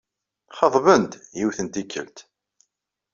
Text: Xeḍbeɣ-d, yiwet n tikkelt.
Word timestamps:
Xeḍbeɣ-d, 0.57 1.11
yiwet 1.37 1.59
n 1.65 1.67
tikkelt. 1.67 2.17